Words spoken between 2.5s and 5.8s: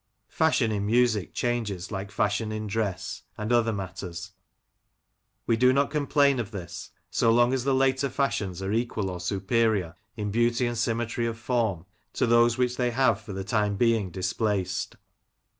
in dress and other matters. We do